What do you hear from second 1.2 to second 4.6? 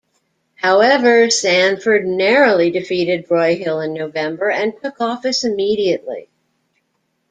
Sanford narrowly defeated Broyhill in November